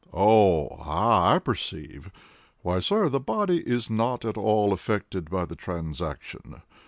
[0.11, 0.77] —oh!
[0.79, 1.35] ah!
[1.35, 2.11] I perceive.
[2.63, 6.63] Why, sir, the body is not at all affected by the transaction.